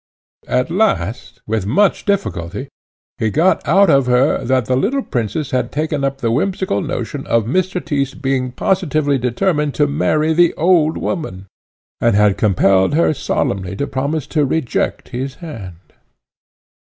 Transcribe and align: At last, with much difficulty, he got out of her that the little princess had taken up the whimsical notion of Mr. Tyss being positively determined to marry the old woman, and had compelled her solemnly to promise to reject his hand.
At 0.47 0.71
last, 0.71 1.41
with 1.45 1.67
much 1.67 2.05
difficulty, 2.05 2.69
he 3.19 3.29
got 3.29 3.61
out 3.67 3.91
of 3.91 4.07
her 4.07 4.43
that 4.43 4.65
the 4.65 4.75
little 4.75 5.03
princess 5.03 5.51
had 5.51 5.71
taken 5.71 6.03
up 6.03 6.17
the 6.21 6.31
whimsical 6.31 6.81
notion 6.81 7.27
of 7.27 7.45
Mr. 7.45 7.79
Tyss 7.85 8.15
being 8.15 8.51
positively 8.51 9.19
determined 9.19 9.75
to 9.75 9.85
marry 9.85 10.33
the 10.33 10.55
old 10.55 10.97
woman, 10.97 11.45
and 11.99 12.15
had 12.15 12.35
compelled 12.35 12.95
her 12.95 13.13
solemnly 13.13 13.75
to 13.75 13.85
promise 13.85 14.25
to 14.33 14.43
reject 14.43 15.09
his 15.09 15.35
hand. 15.35 15.75